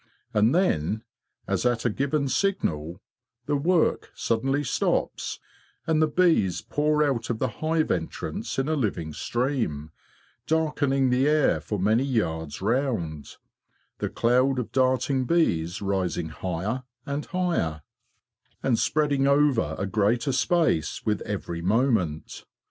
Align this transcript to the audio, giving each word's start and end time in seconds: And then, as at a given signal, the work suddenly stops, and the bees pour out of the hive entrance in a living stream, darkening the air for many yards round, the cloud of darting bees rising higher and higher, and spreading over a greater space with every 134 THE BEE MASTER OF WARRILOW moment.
And 0.33 0.55
then, 0.55 1.03
as 1.47 1.63
at 1.63 1.85
a 1.85 1.89
given 1.91 2.27
signal, 2.27 2.99
the 3.45 3.55
work 3.55 4.09
suddenly 4.15 4.63
stops, 4.63 5.39
and 5.85 6.01
the 6.01 6.07
bees 6.07 6.59
pour 6.59 7.03
out 7.03 7.29
of 7.29 7.37
the 7.37 7.47
hive 7.61 7.91
entrance 7.91 8.57
in 8.57 8.67
a 8.67 8.73
living 8.73 9.13
stream, 9.13 9.91
darkening 10.47 11.11
the 11.11 11.27
air 11.29 11.59
for 11.61 11.77
many 11.77 12.01
yards 12.03 12.63
round, 12.63 13.35
the 13.99 14.09
cloud 14.09 14.57
of 14.57 14.71
darting 14.71 15.25
bees 15.25 15.83
rising 15.83 16.29
higher 16.29 16.81
and 17.05 17.27
higher, 17.27 17.83
and 18.63 18.79
spreading 18.79 19.27
over 19.27 19.75
a 19.77 19.85
greater 19.85 20.31
space 20.31 21.05
with 21.05 21.21
every 21.21 21.61
134 21.61 21.61
THE 21.61 21.61
BEE 21.61 21.61
MASTER 21.61 21.61
OF 21.61 21.65
WARRILOW 21.77 21.91
moment. 22.05 22.45